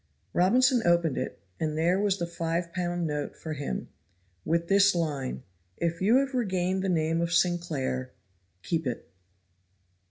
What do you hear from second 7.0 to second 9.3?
of Sinclair, keep it."